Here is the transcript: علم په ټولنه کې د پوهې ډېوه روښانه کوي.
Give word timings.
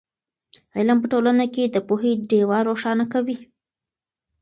علم 0.77 0.97
په 1.01 1.07
ټولنه 1.13 1.45
کې 1.53 1.63
د 1.69 1.77
پوهې 1.87 2.11
ډېوه 2.29 2.57
روښانه 2.69 3.05
کوي. 3.13 3.37